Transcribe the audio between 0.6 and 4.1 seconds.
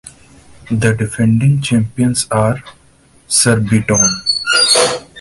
The defending champions are Surbiton.